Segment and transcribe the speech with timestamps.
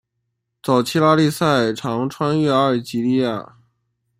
[0.63, 3.57] 早期拉力赛常穿越阿尔及利亚。